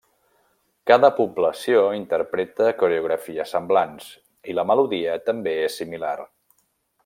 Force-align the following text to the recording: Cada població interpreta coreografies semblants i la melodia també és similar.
Cada 0.91 1.09
població 1.17 1.83
interpreta 1.97 2.71
coreografies 2.79 3.53
semblants 3.57 4.09
i 4.53 4.57
la 4.61 4.67
melodia 4.73 5.19
també 5.31 5.55
és 5.69 5.81
similar. 5.85 6.19